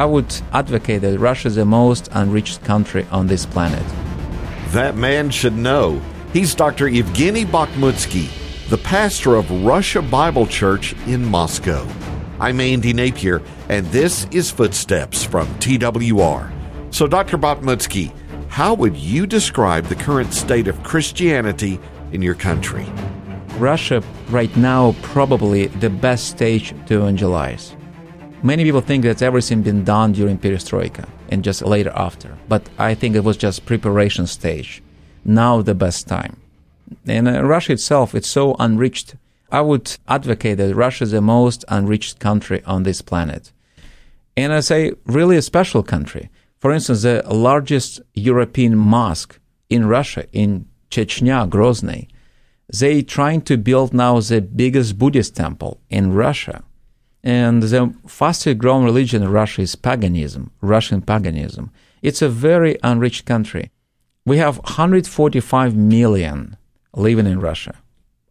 I 0.00 0.06
would 0.06 0.34
advocate 0.52 1.02
that 1.02 1.18
Russia 1.18 1.48
is 1.48 1.56
the 1.56 1.66
most 1.66 2.08
unreached 2.12 2.64
country 2.64 3.06
on 3.10 3.26
this 3.26 3.44
planet. 3.44 3.84
That 4.68 4.96
man 4.96 5.28
should 5.28 5.52
know. 5.52 6.00
He's 6.32 6.54
Dr. 6.54 6.86
Evgeny 6.86 7.44
Bakhmutsky, 7.44 8.30
the 8.70 8.78
pastor 8.78 9.34
of 9.34 9.50
Russia 9.62 10.00
Bible 10.00 10.46
Church 10.46 10.94
in 11.06 11.22
Moscow. 11.26 11.86
I'm 12.38 12.60
Andy 12.60 12.94
Napier, 12.94 13.42
and 13.68 13.84
this 13.88 14.26
is 14.30 14.50
Footsteps 14.50 15.22
from 15.22 15.46
TWR. 15.56 16.50
So, 16.94 17.06
Dr. 17.06 17.36
Bakhmutsky, 17.36 18.10
how 18.48 18.72
would 18.72 18.96
you 18.96 19.26
describe 19.26 19.84
the 19.84 19.96
current 19.96 20.32
state 20.32 20.66
of 20.66 20.82
Christianity 20.82 21.78
in 22.12 22.22
your 22.22 22.36
country? 22.36 22.86
Russia, 23.58 24.02
right 24.30 24.56
now, 24.56 24.94
probably 25.02 25.66
the 25.66 25.90
best 25.90 26.30
stage 26.30 26.70
to 26.86 27.02
evangelize. 27.02 27.76
Many 28.42 28.64
people 28.64 28.80
think 28.80 29.04
that 29.04 29.20
everything 29.20 29.60
been 29.60 29.84
done 29.84 30.12
during 30.12 30.38
perestroika 30.38 31.06
and 31.28 31.44
just 31.44 31.60
later 31.60 31.92
after, 31.94 32.38
but 32.48 32.66
I 32.78 32.94
think 32.94 33.14
it 33.14 33.22
was 33.22 33.36
just 33.36 33.66
preparation 33.66 34.26
stage. 34.26 34.82
Now 35.26 35.60
the 35.60 35.74
best 35.74 36.08
time. 36.08 36.38
And 37.06 37.28
uh, 37.28 37.44
Russia 37.44 37.72
itself, 37.72 38.14
it's 38.14 38.30
so 38.30 38.56
unreached. 38.58 39.14
I 39.52 39.60
would 39.60 39.94
advocate 40.08 40.56
that 40.56 40.74
Russia 40.74 41.04
is 41.04 41.10
the 41.10 41.20
most 41.20 41.66
unreached 41.68 42.18
country 42.18 42.62
on 42.64 42.84
this 42.84 43.02
planet. 43.02 43.52
And 44.38 44.54
I 44.54 44.60
say, 44.60 44.92
really 45.04 45.36
a 45.36 45.42
special 45.42 45.82
country. 45.82 46.30
For 46.60 46.72
instance, 46.72 47.02
the 47.02 47.22
largest 47.28 48.00
European 48.14 48.74
mosque 48.74 49.38
in 49.68 49.86
Russia, 49.86 50.24
in 50.32 50.66
Chechnya, 50.90 51.46
Grozny, 51.46 52.08
they 52.72 53.02
trying 53.02 53.42
to 53.42 53.58
build 53.58 53.92
now 53.92 54.18
the 54.20 54.40
biggest 54.40 54.98
Buddhist 54.98 55.36
temple 55.36 55.78
in 55.90 56.14
Russia. 56.14 56.62
And 57.22 57.62
the 57.62 57.94
fastest 58.06 58.58
growing 58.58 58.84
religion 58.84 59.22
in 59.22 59.30
Russia 59.30 59.62
is 59.62 59.76
paganism, 59.76 60.50
Russian 60.60 61.02
paganism. 61.02 61.70
It's 62.02 62.22
a 62.22 62.28
very 62.28 62.78
unreached 62.82 63.26
country. 63.26 63.70
We 64.24 64.38
have 64.38 64.58
145 64.58 65.76
million 65.76 66.56
living 66.94 67.26
in 67.26 67.40
Russia, 67.40 67.74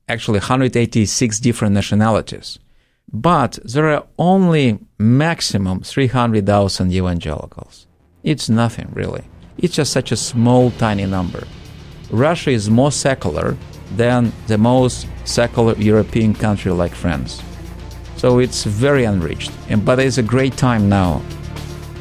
actually 0.08 0.40
186 0.40 1.40
different 1.40 1.74
nationalities. 1.74 2.60
But 3.12 3.60
there 3.64 3.90
are 3.90 4.06
only 4.18 4.80
maximum 4.98 5.82
300,000 5.82 6.92
evangelicals. 6.92 7.88
It's 8.24 8.50
nothing 8.50 8.90
really. 8.94 9.24
It's 9.58 9.76
just 9.76 9.92
such 9.92 10.12
a 10.12 10.18
small, 10.18 10.72
tiny 10.72 11.06
number. 11.06 11.48
Russia 12.12 12.52
is 12.52 12.70
more 12.70 12.92
secular 12.92 13.58
than 13.96 14.32
the 14.48 14.58
most 14.58 15.08
secular 15.26 15.76
European 15.78 16.34
country 16.34 16.72
like 16.72 16.94
France. 16.94 17.42
So 18.20 18.40
it's 18.40 18.66
very 18.66 19.06
unreached. 19.06 19.50
And, 19.70 19.86
but 19.86 19.98
it's 19.98 20.18
a 20.18 20.24
great 20.24 20.58
time 20.58 20.90
now. 20.90 21.22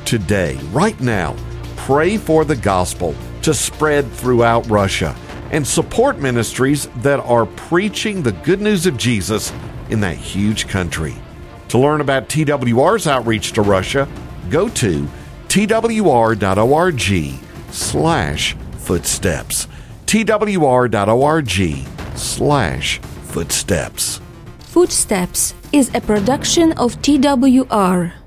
Today, 0.05 0.56
right 0.72 0.98
now, 1.00 1.36
pray 1.77 2.16
for 2.16 2.44
the 2.44 2.56
gospel 2.56 3.14
to 3.42 3.55
spread 3.55 4.11
throughout 4.11 4.69
Russia 4.69 5.14
and 5.52 5.64
support 5.64 6.19
ministries 6.19 6.89
that 7.02 7.20
are 7.20 7.46
preaching 7.46 8.20
the 8.20 8.33
good 8.33 8.61
news 8.61 8.84
of 8.84 8.96
Jesus 8.96 9.52
in 9.91 10.00
that 10.00 10.16
huge 10.16 10.66
country. 10.66 11.14
To 11.69 11.78
learn 11.78 12.00
about 12.00 12.28
TWR's 12.28 13.06
outreach 13.06 13.52
to 13.52 13.62
Russia, 13.62 14.08
go 14.50 14.69
to 14.70 15.08
twr.org 15.46 17.00
slash 17.70 18.56
footsteps. 18.78 19.69
twr.org 20.06 21.48
slash 22.16 22.98
footsteps. 22.98 24.20
Footsteps 24.78 25.54
is 25.72 25.90
a 25.92 26.00
production 26.00 26.70
of 26.78 26.94
TWR. 27.02 28.17